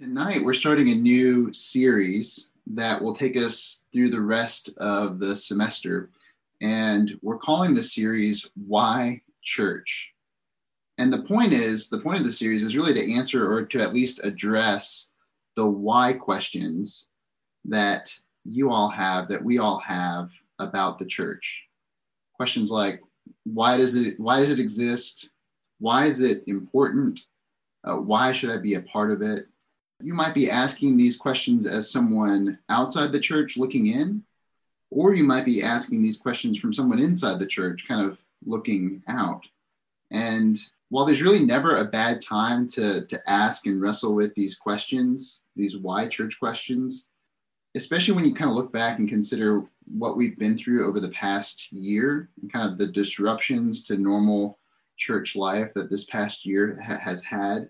[0.00, 5.36] Tonight, we're starting a new series that will take us through the rest of the
[5.36, 6.10] semester.
[6.60, 10.10] And we're calling the series Why Church?
[10.98, 13.80] And the point is the point of the series is really to answer or to
[13.80, 15.06] at least address
[15.54, 17.06] the why questions
[17.64, 21.62] that you all have, that we all have about the church.
[22.34, 23.00] Questions like
[23.44, 25.30] why does it why does it exist?
[25.78, 27.20] Why is it important?
[27.84, 29.46] Uh, why should I be a part of it?
[30.02, 34.22] You might be asking these questions as someone outside the church looking in,
[34.90, 39.02] or you might be asking these questions from someone inside the church, kind of looking
[39.08, 39.44] out.
[40.10, 40.58] And
[40.90, 45.40] while there's really never a bad time to, to ask and wrestle with these questions,
[45.56, 47.06] these why church questions,
[47.74, 51.10] especially when you kind of look back and consider what we've been through over the
[51.10, 54.58] past year and kind of the disruptions to normal
[54.96, 57.68] church life that this past year ha- has had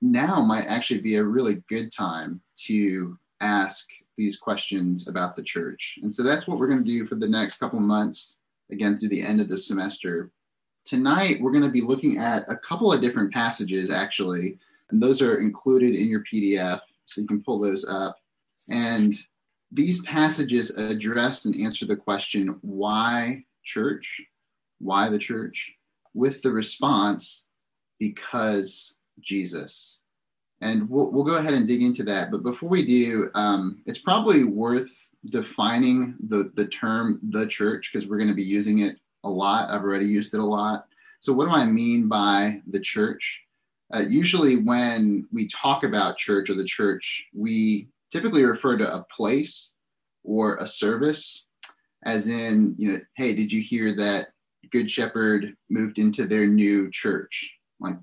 [0.00, 5.98] now might actually be a really good time to ask these questions about the church.
[6.02, 8.36] And so that's what we're going to do for the next couple months,
[8.70, 10.30] again, through the end of the semester.
[10.84, 14.58] Tonight, we're going to be looking at a couple of different passages, actually,
[14.90, 18.18] and those are included in your PDF, so you can pull those up.
[18.68, 19.14] And
[19.70, 24.20] these passages address and answer the question, why church?
[24.78, 25.72] Why the church?
[26.14, 27.44] With the response,
[27.98, 29.98] because Jesus.
[30.60, 32.30] And we'll, we'll go ahead and dig into that.
[32.30, 34.90] But before we do, um, it's probably worth
[35.26, 39.70] defining the, the term the church because we're going to be using it a lot.
[39.70, 40.86] I've already used it a lot.
[41.20, 43.40] So, what do I mean by the church?
[43.92, 49.06] Uh, usually, when we talk about church or the church, we typically refer to a
[49.14, 49.72] place
[50.24, 51.44] or a service,
[52.04, 54.28] as in, you know, hey, did you hear that
[54.70, 57.50] Good Shepherd moved into their new church?
[57.80, 57.96] Like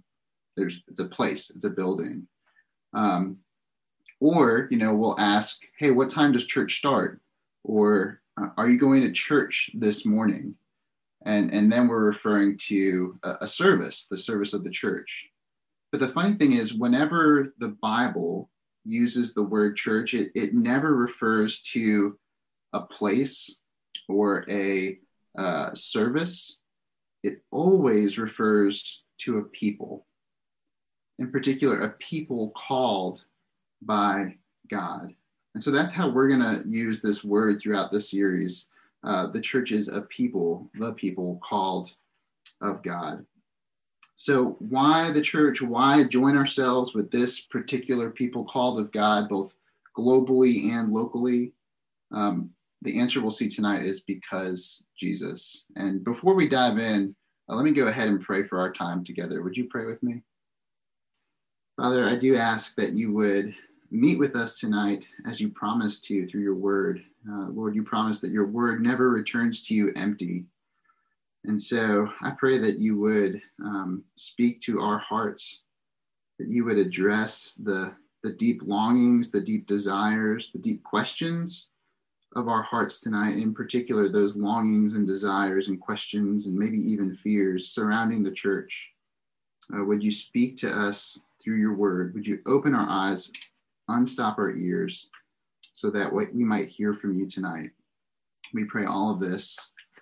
[0.56, 2.28] there's it's a place, it's a building.
[2.94, 3.38] Um,
[4.20, 7.22] or you know, we'll ask, hey, what time does church start?
[7.64, 10.56] Or uh, are you going to church this morning?
[11.26, 15.28] And and then we're referring to a, a service, the service of the church.
[15.92, 18.50] But the funny thing is, whenever the Bible
[18.84, 22.18] uses the word church, it, it never refers to
[22.74, 23.56] a place
[24.08, 25.00] or a
[25.38, 26.58] uh, service.
[27.24, 30.06] It always refers to a people
[31.20, 33.24] in particular, a people called
[33.82, 34.36] by
[34.70, 35.14] God.
[35.54, 38.68] And so that's how we're going to use this word throughout the series.
[39.04, 41.94] Uh, the church is a people, the people called
[42.62, 43.26] of God.
[44.18, 45.62] So, why the church?
[45.62, 49.54] Why join ourselves with this particular people called of God, both
[49.98, 51.52] globally and locally?
[52.12, 52.50] Um,
[52.82, 55.66] the answer we'll see tonight is because Jesus.
[55.76, 57.14] And before we dive in,
[57.50, 59.42] uh, let me go ahead and pray for our time together.
[59.44, 60.22] Would you pray with me?
[61.78, 63.54] Father, I do ask that you would
[63.92, 67.04] meet with us tonight as you promised to through your word.
[67.30, 70.46] Uh, Lord, you promised that your word never returns to you empty.
[71.44, 75.64] And so I pray that you would um, speak to our hearts,
[76.40, 77.94] that you would address the,
[78.24, 81.68] the deep longings, the deep desires, the deep questions
[82.38, 87.18] of our hearts tonight, in particular, those longings and desires and questions and maybe even
[87.18, 88.90] fears surrounding the church.
[89.76, 92.14] Uh, would you speak to us through your word.
[92.16, 93.32] Would you open our eyes,
[93.88, 95.10] unstop our ears,
[95.74, 97.70] so that we might hear from you tonight?
[98.54, 99.58] We pray all of this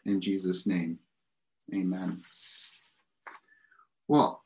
[0.06, 0.98] in Jesus' name.
[1.74, 2.22] Amen.
[4.08, 4.42] Well,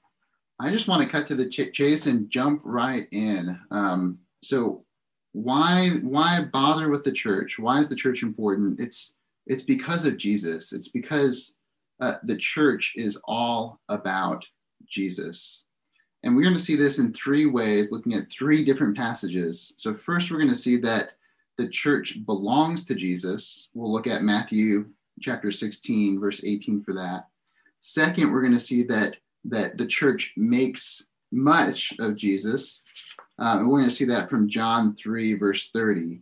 [0.59, 3.59] I just want to cut to the ch- chase and jump right in.
[3.69, 4.83] Um, so,
[5.33, 7.59] why why bother with the church?
[7.59, 8.79] Why is the church important?
[8.79, 9.13] It's
[9.45, 10.73] it's because of Jesus.
[10.73, 11.53] It's because
[12.01, 14.43] uh, the church is all about
[14.87, 15.63] Jesus.
[16.27, 19.73] And we're going to see this in three ways, looking at three different passages.
[19.77, 21.11] So, first, we're going to see that
[21.57, 23.69] the church belongs to Jesus.
[23.73, 24.87] We'll look at Matthew
[25.21, 27.27] chapter 16, verse 18 for that.
[27.79, 29.15] Second, we're going to see that,
[29.45, 32.81] that the church makes much of Jesus.
[33.39, 36.19] Uh, we're going to see that from John 3, verse 30.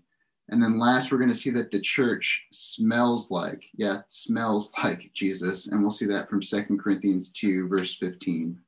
[0.49, 5.09] And then last, we're going to see that the church smells like, yeah, smells like
[5.15, 5.65] Jesus.
[5.65, 8.59] And we'll see that from Second Corinthians 2, verse 15.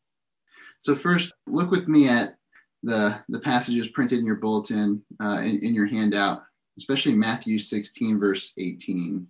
[0.80, 2.36] So first, look with me at
[2.84, 6.44] the, the passages printed in your bulletin, uh, in, in your handout,
[6.78, 9.28] especially Matthew 16, verse 18.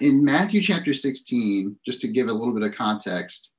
[0.00, 3.50] In Matthew chapter 16, just to give a little bit of context,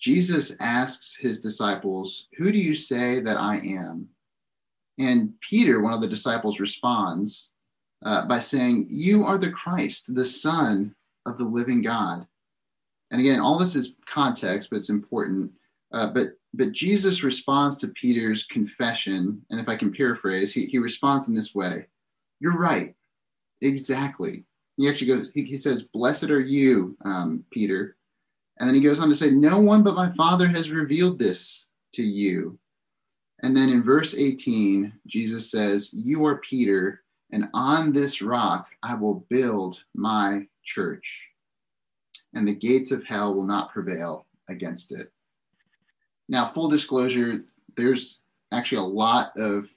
[0.00, 4.08] Jesus asks his disciples, Who do you say that I am?
[4.98, 7.50] And Peter, one of the disciples, responds
[8.04, 10.94] uh, by saying, You are the Christ, the Son
[11.26, 12.26] of the living God.
[13.10, 15.52] And again, all this is context, but it's important.
[15.92, 20.78] Uh, but but Jesus responds to Peter's confession, and if I can paraphrase, he, he
[20.78, 21.86] responds in this way:
[22.40, 22.94] "You're right,
[23.60, 24.44] exactly."
[24.76, 25.30] He actually goes.
[25.34, 27.96] He, he says, "Blessed are you, um, Peter,"
[28.58, 31.66] and then he goes on to say, "No one but my Father has revealed this
[31.94, 32.58] to you."
[33.42, 38.94] And then in verse 18, Jesus says, "You are Peter, and on this rock I
[38.94, 41.28] will build my church,
[42.34, 45.12] and the gates of hell will not prevail against it."
[46.28, 47.44] Now, full disclosure,
[47.76, 48.20] there's
[48.52, 49.68] actually a lot of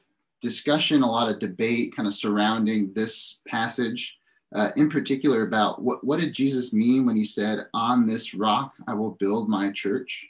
[0.41, 4.15] discussion, a lot of debate kind of surrounding this passage,
[4.55, 8.73] uh, in particular about what, what did Jesus mean when he said, On this rock
[8.87, 10.27] I will build my church.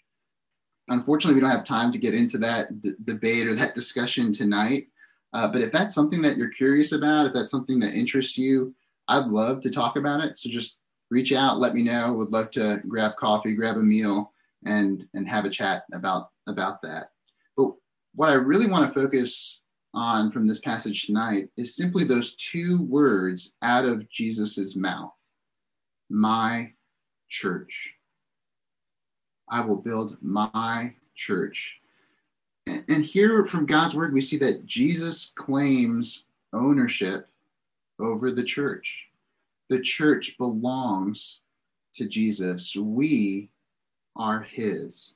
[0.89, 4.88] Unfortunately, we don't have time to get into that d- debate or that discussion tonight.
[5.33, 8.74] Uh, but if that's something that you're curious about, if that's something that interests you,
[9.07, 10.39] I'd love to talk about it.
[10.39, 10.80] So just
[11.12, 12.13] reach out, let me know.
[12.13, 14.33] Would love to grab coffee, grab a meal,
[14.66, 17.12] and and have a chat about about that.
[17.56, 17.72] But
[18.16, 19.62] what I really want to focus
[19.94, 25.14] on from this passage tonight is simply those two words out of Jesus's mouth.
[26.10, 26.72] My
[27.30, 27.92] church.
[29.50, 31.76] I will build my church.
[32.68, 37.28] And, here from God's word, we see that Jesus claims ownership
[38.00, 38.96] over the church.
[39.70, 41.42] The church belongs
[41.96, 42.76] to Jesus.
[42.76, 43.50] We
[44.19, 45.13] are his.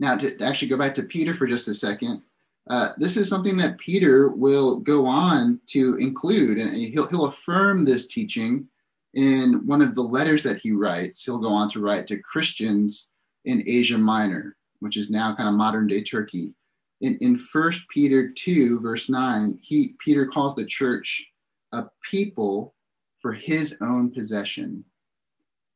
[0.00, 2.22] Now, to actually go back to Peter for just a second,
[2.70, 7.84] uh, this is something that Peter will go on to include, and he'll, he'll affirm
[7.84, 8.66] this teaching
[9.14, 11.24] in one of the letters that he writes.
[11.24, 13.08] He'll go on to write to Christians
[13.44, 16.52] in Asia Minor, which is now kind of modern day Turkey.
[17.00, 21.24] In, in 1 Peter 2, verse 9, he, Peter calls the church
[21.72, 22.74] a people
[23.20, 24.84] for his own possession.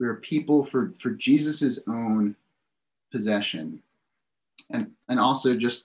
[0.03, 2.35] We are people for, for Jesus's own
[3.13, 3.81] possession.
[4.71, 5.85] And, and also just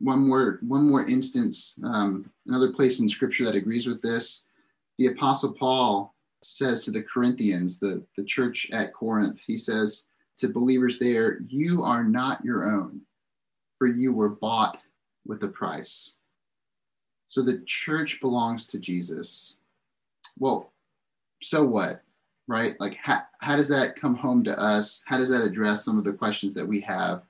[0.00, 4.42] one more, one more instance, um, another place in scripture that agrees with this.
[4.98, 10.04] The apostle Paul says to the Corinthians, the, the church at Corinth, he says
[10.36, 13.00] to believers there, you are not your own,
[13.78, 14.76] for you were bought
[15.26, 16.16] with a price.
[17.28, 19.54] So the church belongs to Jesus.
[20.38, 20.70] Well,
[21.40, 22.02] so what?
[22.46, 22.78] Right?
[22.80, 25.02] Like, how, how does that come home to us?
[25.06, 27.22] How does that address some of the questions that we have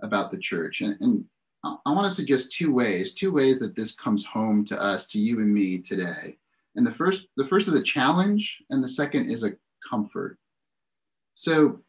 [0.00, 0.80] about the church?
[0.80, 1.24] And, and
[1.64, 5.18] I want to suggest two ways, two ways that this comes home to us, to
[5.18, 6.36] you and me today.
[6.76, 9.52] And the first, the first is a challenge, and the second is a
[9.88, 10.38] comfort.
[11.34, 11.80] So,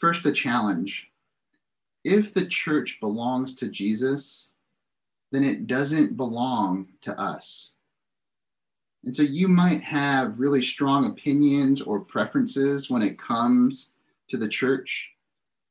[0.00, 1.08] first, the challenge.
[2.04, 4.48] If the church belongs to Jesus,
[5.30, 7.70] then it doesn't belong to us.
[9.04, 13.90] And so you might have really strong opinions or preferences when it comes
[14.28, 15.10] to the church,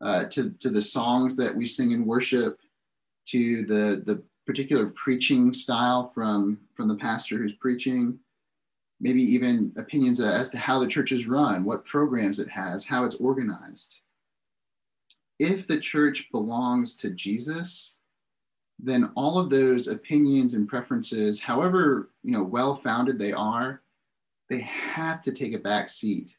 [0.01, 2.59] uh, to, to the songs that we sing in worship,
[3.27, 8.17] to the, the particular preaching style from, from the pastor who's preaching,
[8.99, 13.03] maybe even opinions as to how the church is run, what programs it has, how
[13.03, 13.99] it's organized.
[15.37, 17.93] If the church belongs to Jesus,
[18.79, 23.81] then all of those opinions and preferences, however you know well-founded they are,
[24.49, 26.37] they have to take a back seat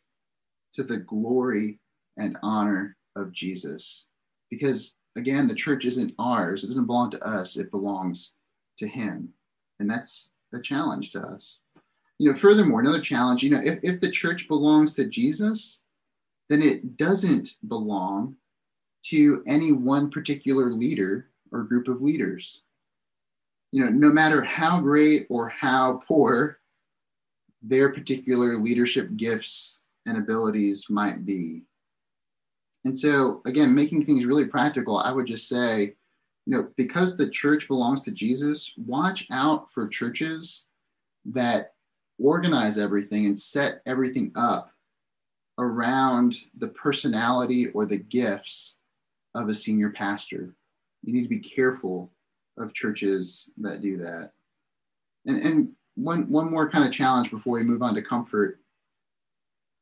[0.75, 1.79] to the glory
[2.17, 4.05] and honor of Jesus.
[4.50, 8.32] Because again, the church isn't ours, it doesn't belong to us, it belongs
[8.79, 9.29] to him.
[9.81, 11.59] And that's a challenge to us.
[12.18, 15.80] You know, furthermore, another challenge, you know, if, if the church belongs to Jesus,
[16.49, 18.37] then it doesn't belong
[19.07, 22.62] to any one particular leader or group of leaders.
[23.73, 26.59] You know, no matter how great or how poor
[27.62, 31.62] their particular leadership gifts and abilities might be.
[32.85, 35.95] And so, again, making things really practical, I would just say,
[36.47, 40.64] you know, because the church belongs to Jesus, watch out for churches
[41.26, 41.75] that
[42.19, 44.71] organize everything and set everything up
[45.59, 48.76] around the personality or the gifts
[49.35, 50.55] of a senior pastor
[51.02, 52.11] you need to be careful
[52.57, 54.33] of churches that do that.
[55.26, 58.61] And, and one, one more kind of challenge before we move on to comfort.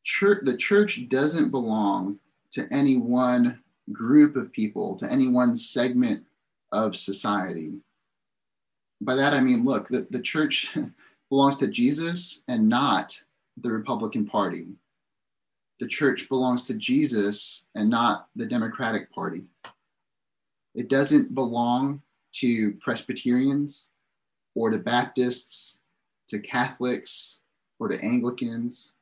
[0.04, 2.18] Church, the church doesn't belong
[2.52, 3.60] to any one
[3.92, 6.24] group of people, to any one segment
[6.72, 7.72] of society.
[9.00, 10.74] By that I mean, look, the, the church
[11.28, 13.20] belongs to Jesus and not
[13.56, 14.66] the Republican Party.
[15.80, 19.42] The church belongs to Jesus and not the Democratic Party.
[20.76, 22.02] It doesn't belong
[22.34, 23.88] to Presbyterians
[24.54, 25.76] or to Baptists,
[26.28, 27.38] to Catholics
[27.78, 28.92] or to Anglicans.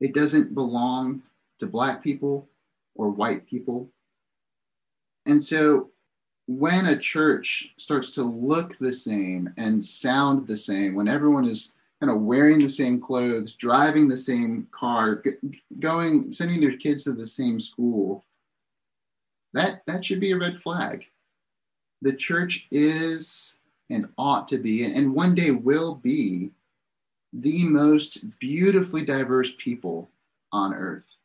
[0.00, 1.22] It doesn't belong
[1.58, 2.46] to Black people
[2.94, 3.88] or white people.
[5.24, 5.90] And so
[6.46, 11.72] when a church starts to look the same and sound the same, when everyone is
[12.00, 15.22] kind of wearing the same clothes, driving the same car,
[15.78, 18.24] going, sending their kids to the same school,
[19.52, 21.04] that, that should be a red flag.
[22.02, 23.54] The church is
[23.90, 26.50] and ought to be, and one day will be,
[27.32, 30.10] the most beautifully diverse people
[30.52, 31.16] on earth.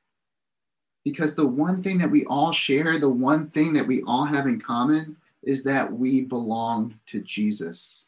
[1.03, 4.47] Because the one thing that we all share, the one thing that we all have
[4.47, 8.05] in common, is that we belong to Jesus.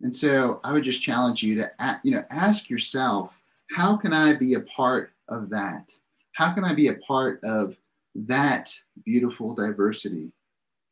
[0.00, 3.32] And so I would just challenge you to you know ask yourself,
[3.70, 5.90] how can I be a part of that?
[6.32, 7.76] How can I be a part of
[8.14, 10.32] that beautiful diversity?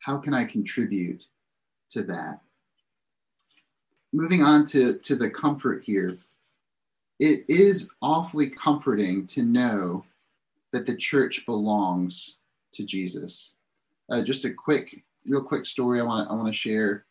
[0.00, 1.24] How can I contribute
[1.90, 2.40] to that?
[4.12, 6.18] Moving on to, to the comfort here,
[7.18, 10.04] it is awfully comforting to know
[10.72, 12.36] that the church belongs
[12.72, 13.52] to Jesus.
[14.10, 17.04] Uh, just a quick, real quick story I want to I want to share.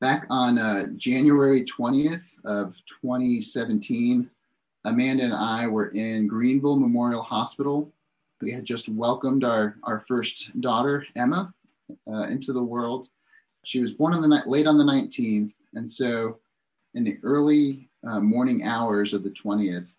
[0.00, 4.30] Back on uh, January 20th of 2017,
[4.84, 7.92] Amanda and I were in Greenville Memorial Hospital.
[8.40, 11.52] We had just welcomed our, our first daughter, Emma,
[12.10, 13.08] uh, into the world.
[13.64, 16.38] She was born on the night, late on the 19th, and so
[16.94, 19.92] in the early uh, morning hours of the 20th,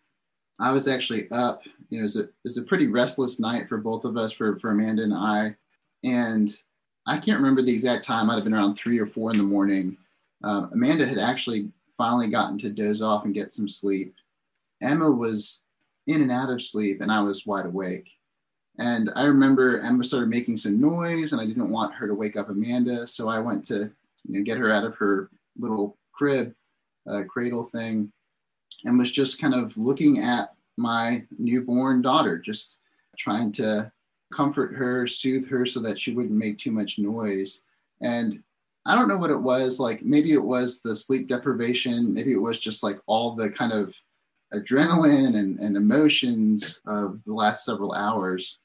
[0.60, 1.62] I was actually up.
[1.90, 4.32] You know, it was, a, it was a pretty restless night for both of us,
[4.32, 5.56] for, for Amanda and I.
[6.04, 6.52] And
[7.06, 8.30] I can't remember the exact time.
[8.30, 9.98] I'd have been around three or four in the morning.
[10.44, 14.16] Uh, Amanda had actually finally gotten to doze off and get some sleep.
[14.82, 15.62] Emma was
[16.08, 18.10] in and out of sleep, and I was wide awake.
[18.82, 22.36] And I remember Emma started making some noise, and I didn't want her to wake
[22.36, 23.92] up Amanda, so I went to
[24.24, 26.56] you know, get her out of her little crib,
[27.08, 28.12] uh, cradle thing,
[28.86, 32.80] and was just kind of looking at my newborn daughter, just
[33.20, 33.92] trying to
[34.34, 37.62] comfort her, soothe her so that she wouldn't make too much noise.
[38.02, 38.42] And
[38.88, 40.04] I don't know what it was like.
[40.04, 42.16] Maybe it was the sleep deprivation.
[42.16, 43.94] Maybe it was just like all the kind of
[44.56, 48.58] adrenaline and, and emotions of the last several hours.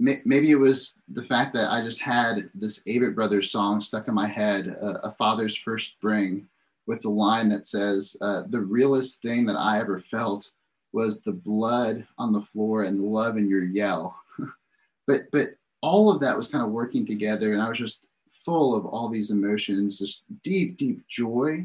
[0.00, 4.14] Maybe it was the fact that I just had this Avett Brothers song stuck in
[4.14, 6.48] my head, uh, A Father's First Spring,
[6.86, 10.50] with the line that says, uh, The realest thing that I ever felt
[10.92, 14.16] was the blood on the floor and the love in your yell.
[15.06, 15.50] but but
[15.82, 18.00] all of that was kind of working together and i was just
[18.44, 21.64] full of all these emotions this deep deep joy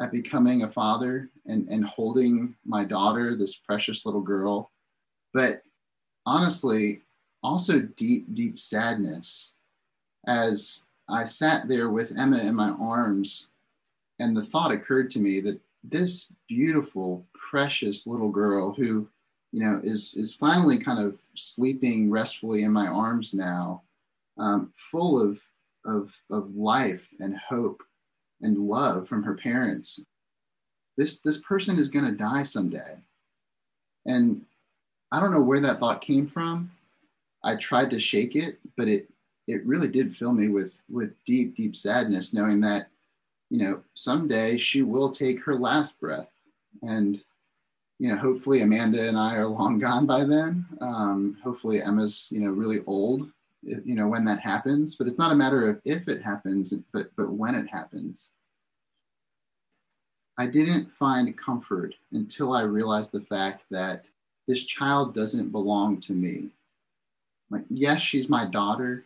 [0.00, 4.70] at becoming a father and and holding my daughter this precious little girl
[5.32, 5.62] but
[6.26, 7.00] honestly
[7.44, 9.52] also deep deep sadness
[10.26, 13.46] as i sat there with emma in my arms
[14.18, 19.06] and the thought occurred to me that this beautiful precious little girl who
[19.54, 23.82] you know, is is finally kind of sleeping restfully in my arms now,
[24.36, 25.40] um, full of
[25.86, 27.80] of of life and hope
[28.40, 30.00] and love from her parents.
[30.96, 32.96] This this person is going to die someday,
[34.06, 34.44] and
[35.12, 36.72] I don't know where that thought came from.
[37.44, 39.08] I tried to shake it, but it
[39.46, 42.88] it really did fill me with with deep deep sadness, knowing that
[43.50, 46.30] you know someday she will take her last breath,
[46.82, 47.22] and
[47.98, 50.66] you know, hopefully Amanda and I are long gone by then.
[50.80, 53.30] Um, hopefully Emma's, you know, really old,
[53.62, 54.96] if, you know, when that happens.
[54.96, 58.30] But it's not a matter of if it happens, but but when it happens.
[60.36, 64.04] I didn't find comfort until I realized the fact that
[64.48, 66.50] this child doesn't belong to me.
[67.50, 69.04] Like, yes, she's my daughter.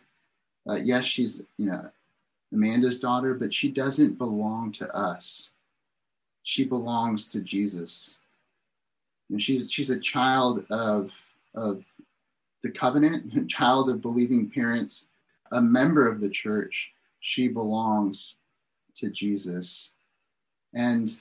[0.67, 1.89] Uh, yes, she's you know
[2.53, 5.49] Amanda's daughter, but she doesn't belong to us.
[6.43, 8.15] She belongs to Jesus
[9.29, 11.11] and she's she's a child of
[11.55, 11.83] of
[12.63, 15.05] the covenant, a child of believing parents,
[15.51, 16.91] a member of the church.
[17.21, 18.35] She belongs
[18.95, 19.91] to Jesus.
[20.73, 21.15] And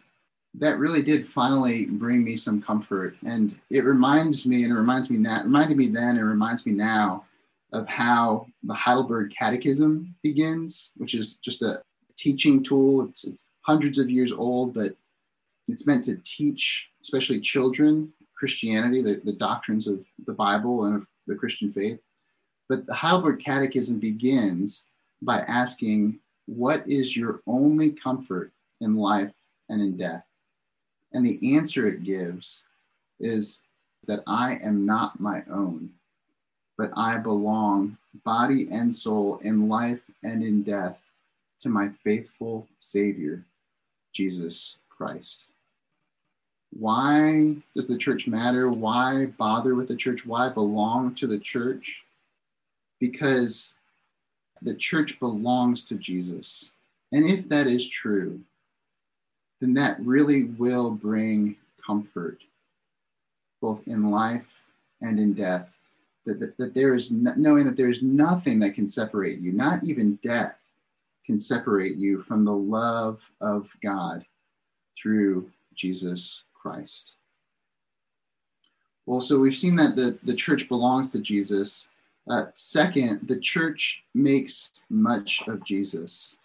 [0.54, 3.16] that really did finally bring me some comfort.
[3.24, 6.72] And it reminds me, and it reminds me now, reminded me then, and reminds me
[6.72, 7.24] now
[7.72, 11.82] of how the Heidelberg Catechism begins, which is just a
[12.16, 13.04] teaching tool.
[13.04, 13.26] It's
[13.62, 14.92] hundreds of years old, but
[15.68, 21.06] it's meant to teach, especially children, Christianity, the, the doctrines of the Bible and of
[21.26, 22.00] the Christian faith.
[22.68, 24.84] But the Heidelberg Catechism begins
[25.22, 29.32] by asking, What is your only comfort in life
[29.68, 30.24] and in death?
[31.12, 32.64] And the answer it gives
[33.20, 33.62] is
[34.06, 35.90] that I am not my own,
[36.76, 40.98] but I belong, body and soul, in life and in death,
[41.60, 43.44] to my faithful Savior,
[44.12, 45.46] Jesus Christ.
[46.70, 48.68] Why does the church matter?
[48.68, 50.26] Why bother with the church?
[50.26, 52.02] Why belong to the church?
[53.00, 53.74] Because
[54.62, 56.70] the church belongs to Jesus.
[57.12, 58.40] And if that is true,
[59.60, 62.38] then that really will bring comfort,
[63.60, 64.46] both in life
[65.00, 65.74] and in death.
[66.26, 69.52] That, that, that there is no, knowing that there is nothing that can separate you,
[69.52, 70.56] not even death
[71.24, 74.24] can separate you from the love of God
[75.00, 77.12] through Jesus Christ.
[79.06, 81.88] Well, so we've seen that the, the church belongs to Jesus.
[82.28, 86.36] Uh, second, the church makes much of Jesus.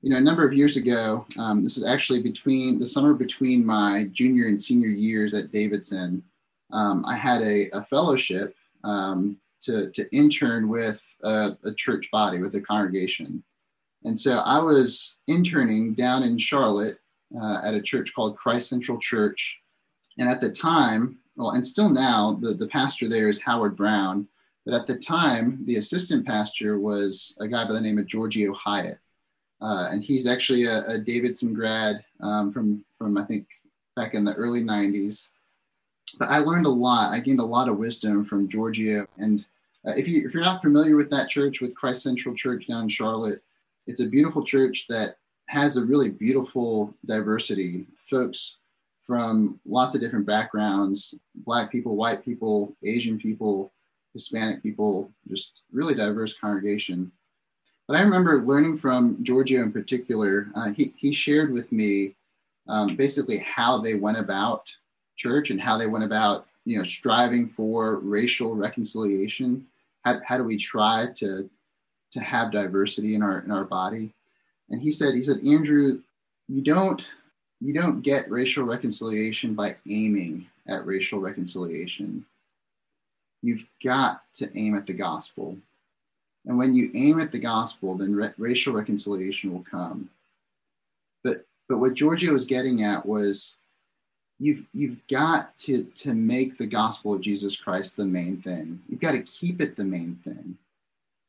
[0.00, 3.66] You know, a number of years ago, um, this is actually between the summer between
[3.66, 6.22] my junior and senior years at Davidson,
[6.70, 12.40] um, I had a, a fellowship um, to, to intern with a, a, church body,
[12.40, 13.42] with a congregation.
[14.04, 16.98] And so I was interning down in Charlotte
[17.40, 19.58] uh, at a church called Christ Central Church.
[20.18, 24.28] And at the time, well, and still now, the, the pastor there is Howard Brown.
[24.64, 28.54] But at the time, the assistant pastor was a guy by the name of Giorgio
[28.54, 28.98] Hyatt.
[29.60, 33.46] Uh, and he's actually a, a Davidson grad um, from, from, I think,
[33.96, 35.28] back in the early 90s.
[36.18, 37.12] But I learned a lot.
[37.12, 39.06] I gained a lot of wisdom from Giorgio.
[39.18, 39.44] And
[39.86, 42.84] uh, if, you, if you're not familiar with that church, with Christ Central Church down
[42.84, 43.42] in Charlotte,
[43.86, 47.86] it's a beautiful church that has a really beautiful diversity.
[48.08, 48.56] Folks
[49.06, 53.72] from lots of different backgrounds Black people, white people, Asian people,
[54.12, 57.10] Hispanic people, just really diverse congregation.
[57.88, 60.48] But I remember learning from Giorgio in particular.
[60.54, 62.14] Uh, he, he shared with me
[62.68, 64.70] um, basically how they went about
[65.16, 69.66] church and how they went about you know striving for racial reconciliation.
[70.04, 71.48] How, how do we try to
[72.12, 74.12] to have diversity in our in our body?
[74.68, 76.00] And he said he said Andrew,
[76.46, 77.02] you don't
[77.60, 82.24] you don't get racial reconciliation by aiming at racial reconciliation
[83.42, 85.56] you've got to aim at the gospel.
[86.48, 90.08] And when you aim at the gospel, then re- racial reconciliation will come.
[91.22, 93.58] But but what Giorgio was getting at was
[94.38, 98.80] you've you've got to to make the gospel of Jesus Christ the main thing.
[98.88, 100.56] You've got to keep it the main thing.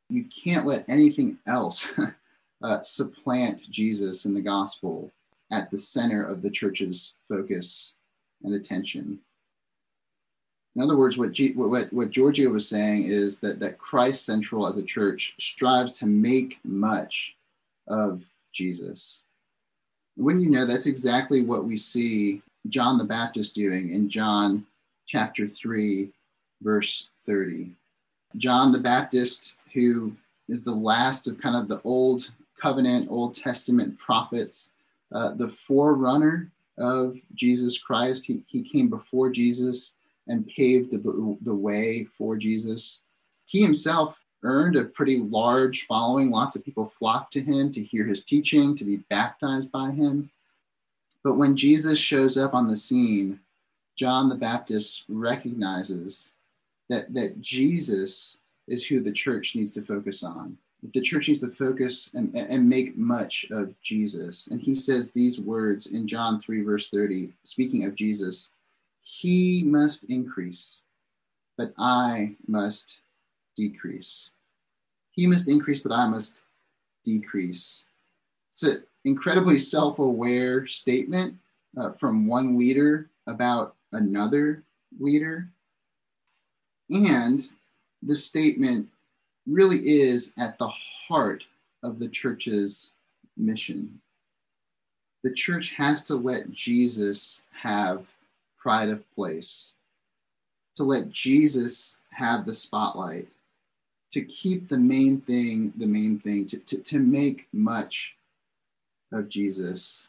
[0.09, 1.87] You can't let anything else
[2.63, 5.11] uh, supplant Jesus and the gospel
[5.51, 7.93] at the center of the church's focus
[8.43, 9.19] and attention.
[10.75, 14.67] In other words, what, G, what, what Giorgio was saying is that, that Christ Central
[14.67, 17.35] as a church strives to make much
[17.87, 19.21] of Jesus.
[20.15, 24.65] When you know that's exactly what we see John the Baptist doing in John
[25.07, 26.09] chapter 3,
[26.61, 27.71] verse 30.
[28.37, 30.13] John the Baptist, who
[30.47, 32.29] is the last of kind of the old
[32.61, 34.69] covenant, Old Testament prophets,
[35.13, 38.25] uh, the forerunner of Jesus Christ.
[38.25, 39.93] He, he came before Jesus
[40.29, 43.01] and paved the, the way for Jesus.
[43.45, 46.31] He himself earned a pretty large following.
[46.31, 50.29] Lots of people flocked to him to hear his teaching, to be baptized by him.
[51.23, 53.39] But when Jesus shows up on the scene,
[53.97, 56.31] John the Baptist recognizes
[56.87, 58.37] that, that Jesus
[58.67, 60.57] is who the church needs to focus on.
[60.93, 64.47] The church needs to focus and, and make much of Jesus.
[64.47, 68.51] And he says these words in John 3, verse 30, speaking of Jesus
[69.01, 70.81] he must increase,
[71.57, 72.99] but I must
[73.55, 74.31] decrease.
[75.11, 76.37] He must increase, but I must
[77.03, 77.85] decrease.
[78.51, 81.35] It's an incredibly self aware statement
[81.77, 84.63] uh, from one leader about another
[84.99, 85.47] leader.
[86.89, 87.47] And
[88.01, 88.87] the statement
[89.47, 91.43] really is at the heart
[91.83, 92.91] of the church's
[93.37, 93.99] mission.
[95.23, 98.05] The church has to let Jesus have
[98.59, 99.71] pride of place,
[100.75, 103.27] to let Jesus have the spotlight,
[104.11, 108.13] to keep the main thing the main thing, to, to, to make much
[109.11, 110.07] of Jesus.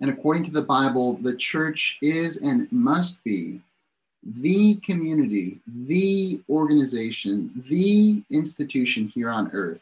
[0.00, 3.60] And according to the Bible, the church is and must be
[4.22, 9.80] the community, the organization, the institution here on earth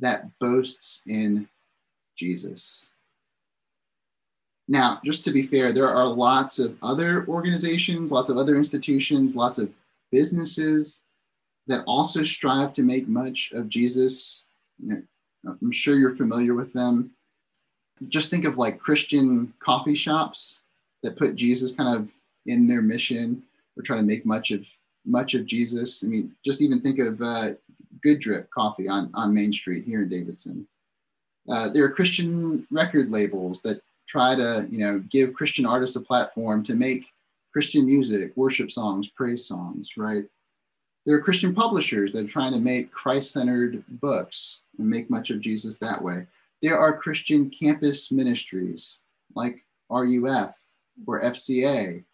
[0.00, 1.48] that boasts in
[2.16, 2.86] Jesus.
[4.70, 9.34] Now, just to be fair, there are lots of other organizations, lots of other institutions,
[9.34, 9.68] lots of
[10.12, 11.00] businesses
[11.66, 14.44] that also strive to make much of Jesus.
[14.88, 17.10] I'm sure you're familiar with them.
[18.08, 20.60] Just think of like Christian coffee shops
[21.02, 22.08] that put Jesus kind of
[22.46, 23.42] in their mission
[23.76, 24.68] or try to make much of
[25.04, 26.04] much of Jesus.
[26.04, 27.54] I mean, just even think of uh,
[28.02, 30.68] Good Drip Coffee on, on Main Street here in Davidson.
[31.48, 36.00] Uh, there are Christian record labels that try to you know give christian artists a
[36.00, 37.02] platform to make
[37.52, 40.24] christian music worship songs praise songs right
[41.06, 45.30] There are Christian publishers that are trying to make Christ centered books and make much
[45.30, 46.26] of Jesus that way.
[46.62, 49.00] There are Christian campus ministries
[49.34, 50.54] like RUF
[51.06, 52.04] or FCA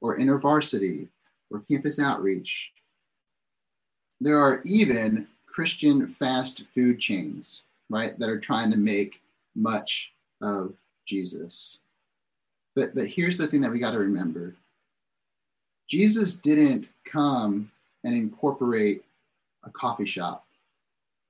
[0.00, 1.08] or InterVarsity
[1.50, 2.70] or Campus Outreach.
[4.20, 9.20] There are even Christian fast food chains, right, that are trying to make
[9.54, 10.10] much
[10.40, 10.74] of
[11.12, 11.76] Jesus.
[12.74, 14.54] But, but here's the thing that we got to remember
[15.88, 17.70] Jesus didn't come
[18.04, 19.04] and incorporate
[19.64, 20.46] a coffee shop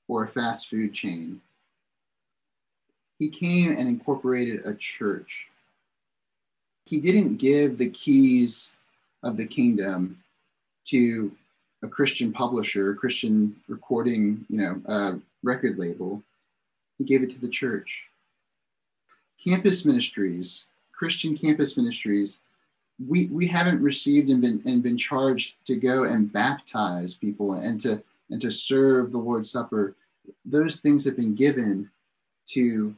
[0.06, 1.40] or a fast food chain.
[3.18, 5.48] He came and incorporated a church.
[6.84, 8.70] He didn't give the keys
[9.24, 10.22] of the kingdom
[10.86, 11.32] to
[11.82, 16.22] a Christian publisher, a Christian recording, you know, uh, record label.
[16.98, 18.04] He gave it to the church.
[19.44, 22.40] Campus ministries, Christian campus ministries,
[23.08, 27.80] we, we haven't received and been, and been charged to go and baptize people and
[27.80, 29.96] to, and to serve the Lord's Supper.
[30.44, 31.90] Those things have been given
[32.48, 32.94] to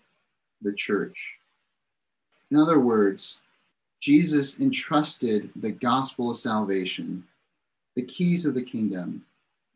[0.61, 1.35] the church.
[2.51, 3.39] In other words,
[4.01, 7.25] Jesus entrusted the gospel of salvation,
[7.95, 9.25] the keys of the kingdom,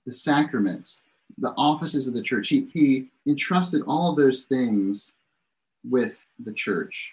[0.04, 1.02] the sacraments,
[1.38, 2.48] the offices of the church.
[2.48, 5.12] He, he entrusted all of those things
[5.84, 7.12] with the church.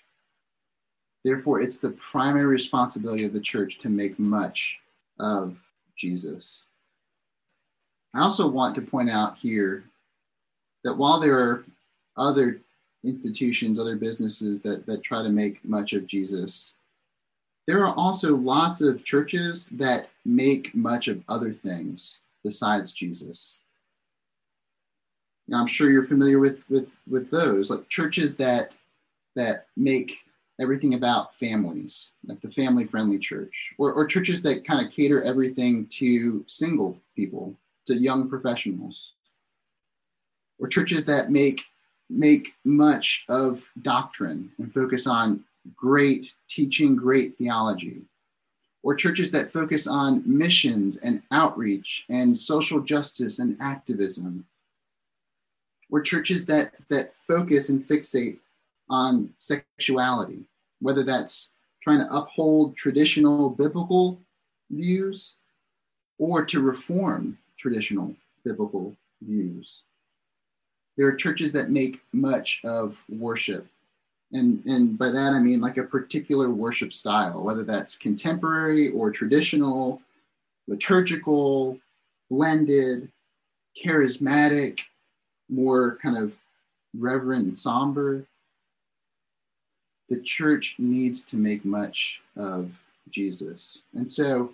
[1.23, 4.77] Therefore, it's the primary responsibility of the church to make much
[5.19, 5.57] of
[5.95, 6.65] Jesus.
[8.13, 9.83] I also want to point out here
[10.83, 11.65] that while there are
[12.15, 12.61] other
[13.03, 16.73] institutions, other businesses that, that try to make much of Jesus,
[17.67, 23.57] there are also lots of churches that make much of other things besides Jesus.
[25.53, 28.71] I'm sure you're familiar with, with, with those, like churches that,
[29.35, 30.17] that make
[30.59, 35.21] everything about families, like the family friendly church, or, or churches that kind of cater
[35.21, 37.53] everything to single people,
[37.85, 39.11] to young professionals,
[40.59, 41.61] or churches that make
[42.09, 45.43] make much of doctrine and focus on
[45.75, 48.01] great teaching, great theology,
[48.83, 54.45] or churches that focus on missions and outreach and social justice and activism,
[55.95, 58.37] or churches that that focus and fixate
[58.89, 60.43] on sexuality,
[60.81, 61.47] whether that's
[61.81, 64.19] trying to uphold traditional biblical
[64.69, 65.35] views
[66.19, 69.83] or to reform traditional biblical views.
[70.97, 73.65] There are churches that make much of worship.
[74.33, 79.11] And, and by that I mean like a particular worship style, whether that's contemporary or
[79.11, 80.01] traditional,
[80.67, 81.79] liturgical,
[82.29, 83.09] blended,
[83.81, 84.79] charismatic,
[85.49, 86.33] more kind of
[86.97, 88.25] reverent and somber
[90.09, 92.71] the church needs to make much of
[93.09, 93.81] Jesus.
[93.93, 94.53] And so,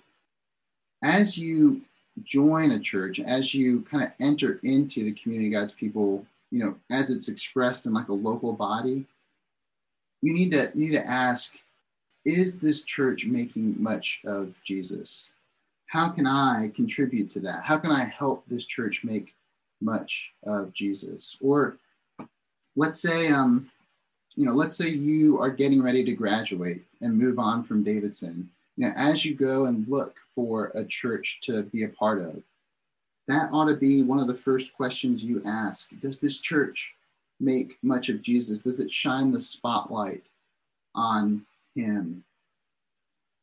[1.03, 1.81] as you
[2.23, 6.63] join a church, as you kind of enter into the community of God's people, you
[6.63, 9.05] know, as it's expressed in like a local body,
[10.21, 11.51] you need to you need to ask,
[12.25, 15.31] is this church making much of Jesus?
[15.87, 17.63] How can I contribute to that?
[17.63, 19.33] How can I help this church make
[19.81, 21.35] much of Jesus?
[21.41, 21.77] Or
[22.75, 23.69] let's say um,
[24.35, 28.49] you know, let's say you are getting ready to graduate and move on from Davidson.
[28.77, 32.41] You know, as you go and look for a church to be a part of,
[33.27, 35.87] that ought to be one of the first questions you ask.
[36.01, 36.93] Does this church
[37.39, 38.59] make much of Jesus?
[38.59, 40.23] Does it shine the spotlight
[40.95, 42.23] on him?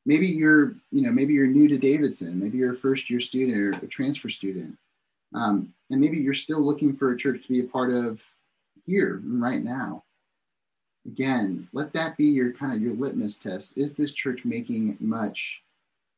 [0.07, 2.40] Maybe you're, you know, maybe you're new to Davidson.
[2.40, 4.77] Maybe you're a first year student or a transfer student.
[5.35, 8.21] Um, and maybe you're still looking for a church to be a part of
[8.87, 10.05] here right now
[11.09, 13.77] again, let that be your kind of your litmus test.
[13.77, 15.62] Is this church making much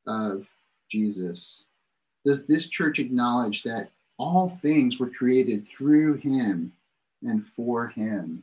[0.06, 0.46] of
[0.88, 1.64] Jesus?
[2.24, 6.72] Does this church acknowledge that all things were created through him
[7.22, 8.42] and for him,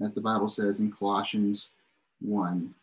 [0.00, 1.68] as the Bible says in Colossians
[2.20, 2.74] 1?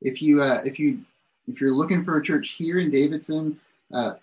[0.00, 1.00] If you uh, if you
[1.46, 3.58] if you're looking for a church here in Davidson,
[3.92, 4.14] uh,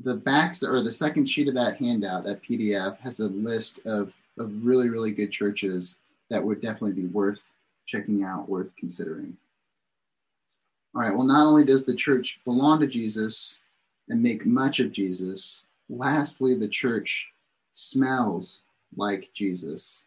[0.00, 4.12] the backs or the second sheet of that handout, that PDF, has a list of,
[4.38, 5.96] of really, really good churches
[6.30, 7.42] that would definitely be worth
[7.86, 9.36] checking out, worth considering.
[10.94, 13.58] All right, well, not only does the church belong to Jesus
[14.08, 17.28] and make much of Jesus, lastly, the church
[17.72, 18.60] smells
[18.96, 20.04] like Jesus.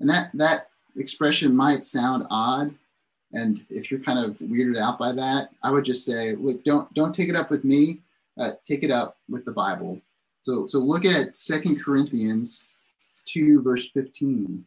[0.00, 2.74] And that, that expression might sound odd.
[3.32, 6.92] And if you're kind of weirded out by that, I would just say, look, don't,
[6.94, 8.00] don't take it up with me.
[8.38, 10.00] Uh, take it up with the Bible.
[10.42, 12.64] So, so look at Second Corinthians
[13.26, 14.64] 2, verse 15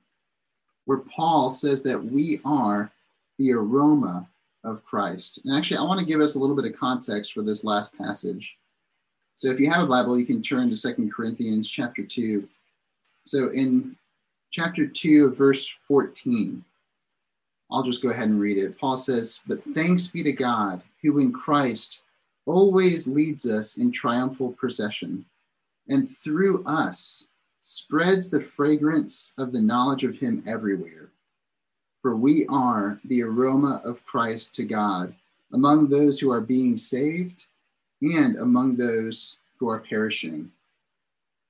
[0.87, 2.89] where Paul says that we are
[3.37, 4.25] the aroma
[4.63, 5.39] of Christ.
[5.43, 7.95] And actually, I want to give us a little bit of context for this last
[7.95, 8.55] passage.
[9.35, 12.47] So if you have a Bible, you can turn to Second Corinthians chapter 2.
[13.25, 13.97] So in
[14.49, 16.63] chapter 2, verse 14,
[17.69, 18.79] I'll just go ahead and read it.
[18.79, 21.99] Paul says, But thanks be to God, who in Christ
[22.47, 25.25] always leads us in triumphal procession,
[25.89, 27.25] and through us
[27.61, 31.11] spreads the fragrance of the knowledge of him everywhere.
[32.01, 35.13] For we are the aroma of Christ to God
[35.53, 37.45] among those who are being saved
[38.01, 40.51] and among those who are perishing.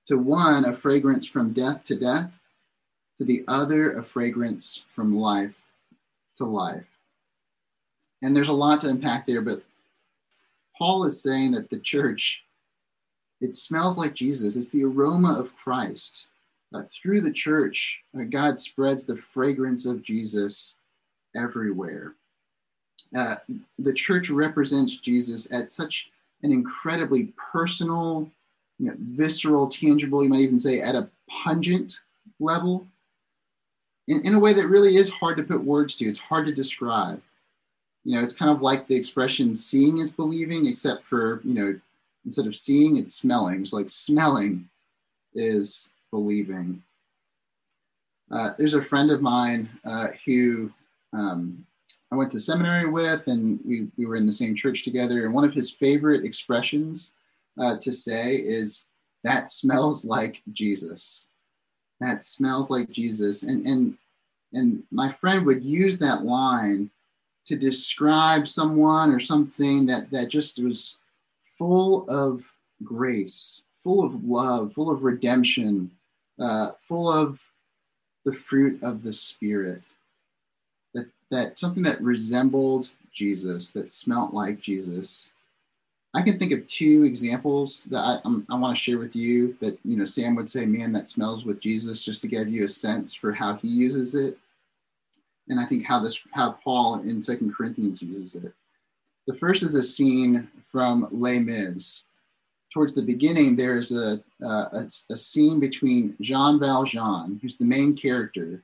[0.08, 2.32] To one, a fragrance from death to death,
[3.18, 5.56] to the other, a fragrance from life
[6.38, 6.86] to life.
[8.22, 9.62] And there's a lot to unpack there, but
[10.78, 12.44] Paul is saying that the church,
[13.42, 14.56] it smells like Jesus.
[14.56, 16.28] It's the aroma of Christ.
[16.74, 20.76] Uh, through the church, uh, God spreads the fragrance of Jesus
[21.36, 22.16] everywhere.
[23.16, 23.36] Uh,
[23.80, 26.10] the church represents Jesus at such
[26.44, 28.30] an incredibly personal,
[28.80, 32.00] you know, visceral, tangible, you might even say at a pungent
[32.40, 32.86] level,
[34.08, 36.06] in, in a way that really is hard to put words to.
[36.06, 37.22] It's hard to describe.
[38.08, 41.78] You know, it's kind of like the expression seeing is believing, except for, you know,
[42.26, 43.66] instead of seeing, it's smelling.
[43.66, 44.70] So, like, smelling
[45.36, 46.82] is believing.
[48.32, 50.72] Uh, there's a friend of mine uh, who
[51.12, 51.66] um,
[52.10, 55.26] I went to seminary with, and we, we were in the same church together.
[55.26, 57.12] And one of his favorite expressions
[57.60, 58.86] uh, to say is,
[59.26, 61.26] That smells like Jesus.
[62.00, 63.44] That smells like Jesus.
[63.44, 63.98] And, and,
[64.54, 66.90] and my friend would use that line
[67.48, 70.98] to describe someone or something that, that just was
[71.58, 72.44] full of
[72.84, 75.90] grace, full of love, full of redemption,
[76.40, 77.40] uh, full of
[78.26, 79.84] the fruit of the Spirit
[80.94, 85.32] that that something that resembled Jesus, that smelt like Jesus.
[86.14, 89.78] I can think of two examples that I, i want to share with you that,
[89.84, 92.68] you know, Sam would say, man, that smells with Jesus, just to give you a
[92.68, 94.38] sense for how he uses it.
[95.50, 98.54] And I think how this, how Paul in Second Corinthians uses it.
[99.28, 102.04] The first is a scene from Les Mis.
[102.74, 108.62] Towards the beginning, there's a, a, a scene between Jean Valjean, who's the main character,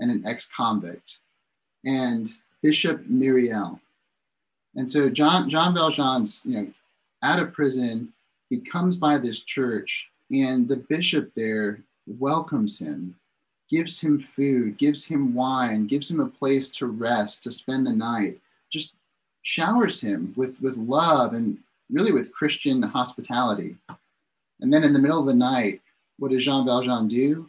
[0.00, 1.18] and an ex-convict
[1.84, 2.30] and
[2.62, 3.78] Bishop Myriel.
[4.74, 6.72] And so John John Valjean's, you know,
[7.22, 8.12] out of prison,
[8.50, 13.16] he comes by this church, and the bishop there welcomes him,
[13.70, 17.92] gives him food, gives him wine, gives him a place to rest, to spend the
[17.92, 18.94] night, just
[19.42, 21.58] showers him with, with love and
[21.90, 23.76] really with Christian hospitality.
[24.60, 25.80] And then in the middle of the night,
[26.18, 27.48] what does Jean Valjean do?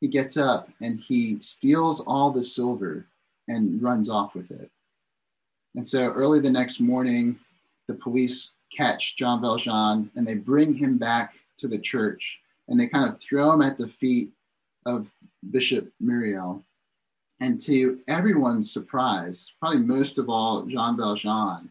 [0.00, 3.06] He gets up and he steals all the silver
[3.48, 4.70] and runs off with it.
[5.74, 7.38] And so early the next morning,
[7.88, 12.38] the police catch Jean Valjean and they bring him back to the church
[12.68, 14.30] and they kind of throw him at the feet
[14.86, 15.08] of
[15.50, 16.62] Bishop Myriel.
[17.40, 21.70] And to everyone's surprise, probably most of all Jean Valjean,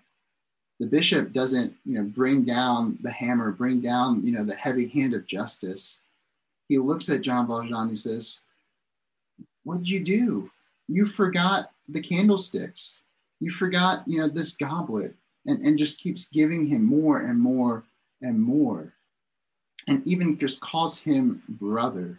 [0.79, 4.87] the bishop doesn't, you know, bring down the hammer, bring down, you know, the heavy
[4.87, 5.99] hand of justice.
[6.67, 8.39] He looks at Jean Valjean, he says,
[9.63, 10.49] What did you do?
[10.87, 12.99] you forgot the candlesticks.
[13.39, 17.83] You forgot, you know, this goblet and, and just keeps giving him more and more
[18.21, 18.93] and more.
[19.87, 22.17] And even just calls him brother.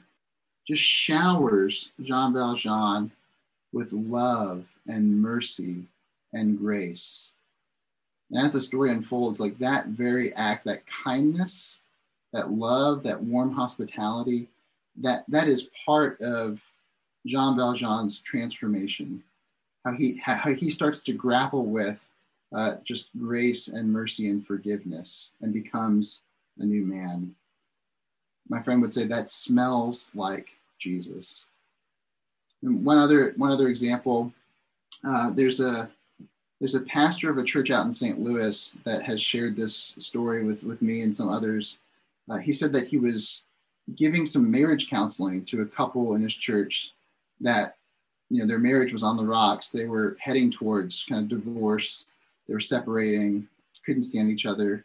[0.66, 3.10] Just showers Jean Valjean
[3.72, 5.84] with love and mercy
[6.32, 7.32] and grace.
[8.30, 11.78] And as the story unfolds, like that very act, that kindness,
[12.32, 14.48] that love, that warm hospitality,
[14.96, 16.60] that that is part of
[17.26, 19.22] Jean Valjean's transformation,
[19.84, 22.06] how he, how he starts to grapple with
[22.54, 26.20] uh, just grace and mercy and forgiveness and becomes
[26.58, 27.34] a new man.
[28.48, 31.46] My friend would say that smells like Jesus.
[32.62, 34.32] And one other one other example,
[35.06, 35.90] uh, there's a
[36.60, 38.18] there's a pastor of a church out in St.
[38.20, 41.78] Louis that has shared this story with with me and some others.
[42.28, 43.42] Uh, he said that he was
[43.96, 46.92] giving some marriage counseling to a couple in his church
[47.40, 47.76] that
[48.30, 49.70] you know their marriage was on the rocks.
[49.70, 52.06] They were heading towards kind of divorce.
[52.46, 53.48] They were separating,
[53.84, 54.84] couldn't stand each other,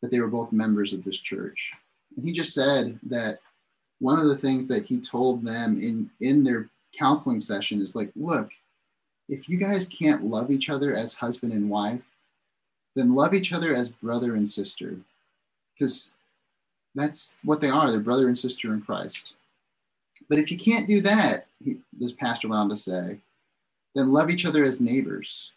[0.00, 1.72] but they were both members of this church.
[2.22, 3.40] He just said that
[4.00, 8.10] one of the things that he told them in in their counseling session is like,
[8.16, 8.50] look,
[9.28, 12.02] if you guys can't love each other as husband and wife,
[12.94, 14.96] then love each other as brother and sister.
[15.74, 16.14] Because
[16.94, 17.90] that's what they are.
[17.90, 19.34] They're brother and sister in Christ.
[20.28, 23.18] But if you can't do that, he, this pastor went on to say,
[23.94, 25.50] then love each other as neighbors.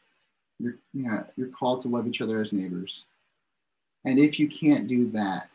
[0.60, 3.06] You're, you know, you're called to love each other as neighbors.
[4.06, 5.50] And if you can't do that,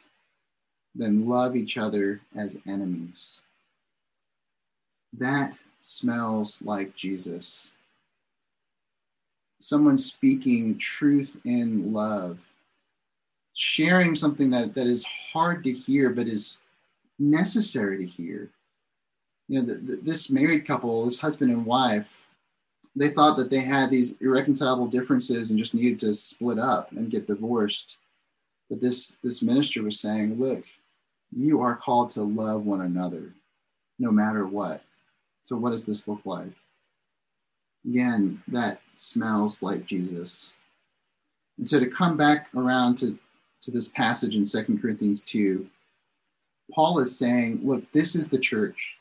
[0.99, 3.41] then love each other as enemies.
[5.13, 7.71] That smells like Jesus.
[9.61, 12.39] Someone speaking truth in love,
[13.55, 16.59] sharing something that, that is hard to hear but is
[17.19, 18.51] necessary to hear.
[19.49, 22.07] You know, the, the, this married couple, this husband and wife,
[22.95, 27.11] they thought that they had these irreconcilable differences and just needed to split up and
[27.11, 27.97] get divorced.
[28.69, 30.65] But this this minister was saying, look,
[31.33, 33.33] you are called to love one another
[33.99, 34.83] no matter what.
[35.43, 36.53] So what does this look like?
[37.87, 40.53] Again, that smells like Jesus.
[41.59, 43.19] And so to come back around to,
[43.63, 45.67] to this passage in Second Corinthians 2,
[46.73, 48.97] Paul is saying, look, this is the church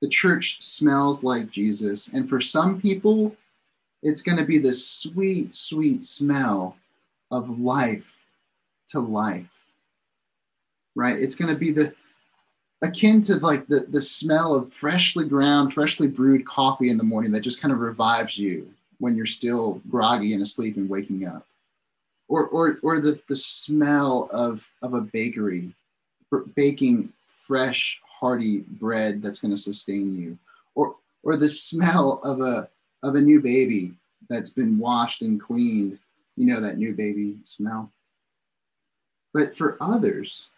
[0.00, 2.08] the church smells like Jesus.
[2.08, 3.36] And for some people,
[4.02, 6.76] it's going to be the sweet, sweet smell
[7.30, 8.04] of life
[8.88, 9.46] to life.
[11.00, 11.18] Right?
[11.18, 11.94] It's going to be the
[12.82, 17.32] akin to like the, the smell of freshly ground, freshly brewed coffee in the morning
[17.32, 21.46] that just kind of revives you when you're still groggy and asleep and waking up.
[22.28, 25.74] Or, or, or the, the smell of, of a bakery
[26.54, 27.12] baking
[27.46, 30.38] fresh hearty bread that's going to sustain you
[30.74, 32.68] or or the smell of a
[33.02, 33.92] of a new baby
[34.28, 35.98] that's been washed and cleaned
[36.36, 37.90] you know that new baby smell
[39.34, 40.48] but for others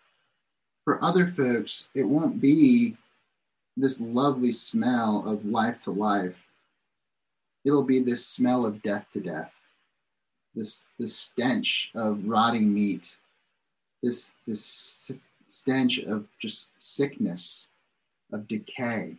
[0.85, 2.97] for other folks it won't be
[3.77, 6.37] this lovely smell of life to life.
[7.65, 9.53] It'll be this smell of death to death.
[10.55, 13.17] This this stench of rotting meat.
[14.03, 17.67] This this stench of just sickness,
[18.33, 19.17] of decay.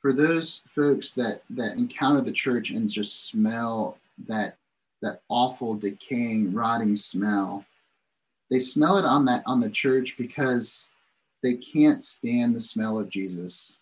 [0.00, 3.98] For those folks that, that encounter the church and just smell
[4.28, 4.56] that,
[5.02, 7.64] that awful, decaying, rotting smell,
[8.50, 10.88] they smell it on that on the church because
[11.42, 13.78] they can't stand the smell of Jesus.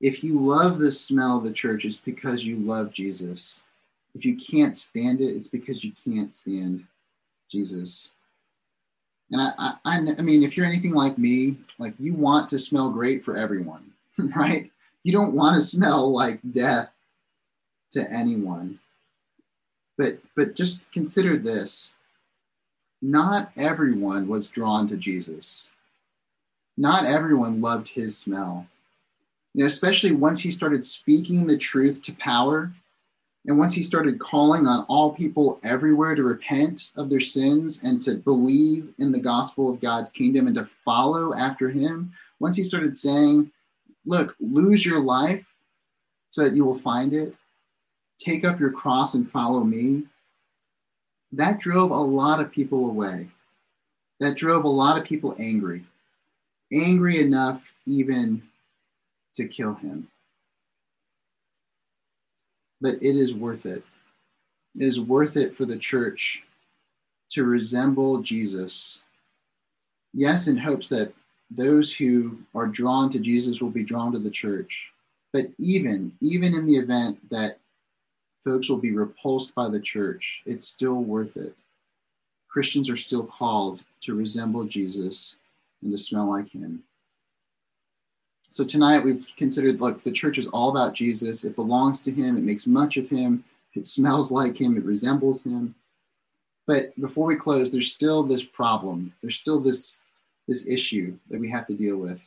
[0.00, 3.58] If you love the smell of the church, it's because you love Jesus.
[4.14, 6.84] If you can't stand it, it's because you can't stand
[7.48, 8.12] Jesus.
[9.30, 12.90] And I, I, I mean, if you're anything like me, like you want to smell
[12.90, 13.92] great for everyone,
[14.36, 14.70] right?
[15.04, 16.90] You don't want to smell like death
[17.92, 18.80] to anyone.
[19.96, 21.92] But, but just consider this
[23.02, 25.66] not everyone was drawn to Jesus.
[26.76, 28.66] Not everyone loved his smell.
[29.54, 32.72] You know, especially once he started speaking the truth to power,
[33.44, 38.00] and once he started calling on all people everywhere to repent of their sins and
[38.02, 42.62] to believe in the gospel of God's kingdom and to follow after him, once he
[42.62, 43.50] started saying,
[44.06, 45.44] Look, lose your life
[46.30, 47.34] so that you will find it,
[48.18, 50.04] take up your cross and follow me,
[51.32, 53.28] that drove a lot of people away.
[54.20, 55.84] That drove a lot of people angry,
[56.72, 58.42] angry enough even
[59.34, 60.06] to kill him
[62.82, 63.82] but it is worth it.
[64.76, 66.42] It is worth it for the church
[67.30, 68.98] to resemble Jesus.
[70.12, 71.14] Yes, in hopes that
[71.50, 74.90] those who are drawn to Jesus will be drawn to the church.
[75.32, 77.58] But even, even in the event that
[78.44, 81.54] folks will be repulsed by the church, it's still worth it.
[82.48, 85.36] Christians are still called to resemble Jesus
[85.82, 86.82] and to smell like him.
[88.50, 91.44] So tonight we've considered look, the church is all about Jesus.
[91.44, 95.42] It belongs to him, it makes much of him, it smells like him, it resembles
[95.42, 95.74] him.
[96.66, 99.12] But before we close, there's still this problem.
[99.22, 99.98] There's still this
[100.48, 102.22] this issue that we have to deal with.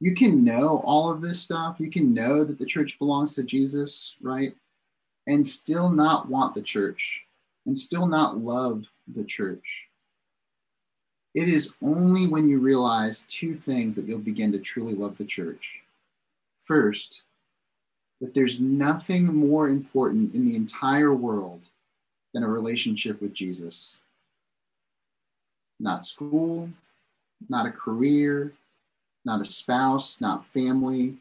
[0.00, 1.76] You can know all of this stuff.
[1.78, 4.54] You can know that the church belongs to Jesus, right?
[5.26, 7.22] And still not want the church
[7.66, 8.84] and still not love
[9.14, 9.84] the church.
[11.34, 15.24] It is only when you realize two things that you'll begin to truly love the
[15.24, 15.80] church.
[16.64, 17.22] First,
[18.20, 21.62] that there's nothing more important in the entire world
[22.32, 23.96] than a relationship with Jesus.
[25.80, 26.70] Not school,
[27.48, 28.52] not a career,
[29.24, 31.16] not a spouse, not family,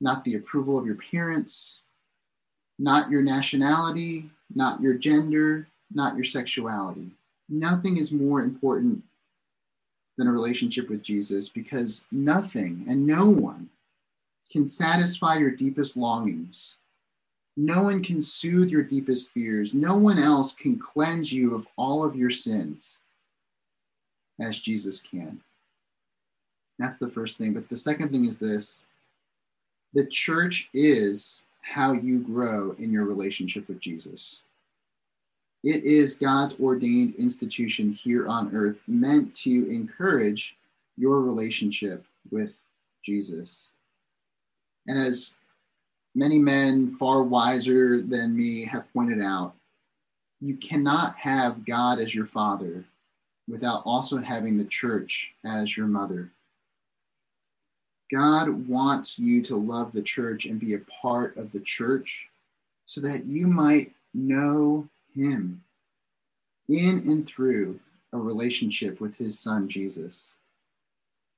[0.00, 1.78] not the approval of your parents,
[2.78, 7.10] not your nationality, not your gender, not your sexuality.
[7.48, 9.02] Nothing is more important
[10.16, 13.68] than a relationship with Jesus because nothing and no one
[14.50, 16.76] can satisfy your deepest longings.
[17.56, 19.74] No one can soothe your deepest fears.
[19.74, 22.98] No one else can cleanse you of all of your sins
[24.40, 25.40] as Jesus can.
[26.78, 27.52] That's the first thing.
[27.52, 28.82] But the second thing is this
[29.94, 34.42] the church is how you grow in your relationship with Jesus.
[35.64, 40.56] It is God's ordained institution here on earth meant to encourage
[40.96, 42.58] your relationship with
[43.02, 43.70] Jesus.
[44.88, 45.34] And as
[46.14, 49.54] many men far wiser than me have pointed out,
[50.40, 52.84] you cannot have God as your father
[53.48, 56.30] without also having the church as your mother.
[58.12, 62.26] God wants you to love the church and be a part of the church
[62.84, 65.62] so that you might know Him
[66.68, 67.80] in and through
[68.12, 70.34] a relationship with His Son, Jesus,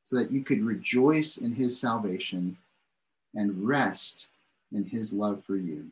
[0.02, 2.56] so that you could rejoice in His salvation
[3.36, 4.26] and rest
[4.72, 5.86] in His love for you.